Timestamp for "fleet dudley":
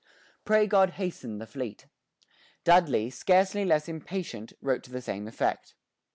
1.45-3.11